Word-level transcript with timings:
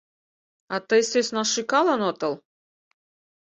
А 0.73 0.75
тый, 0.87 1.01
сӧсна, 1.11 1.43
шӱкалын 1.53 2.01
отыл... 2.09 2.33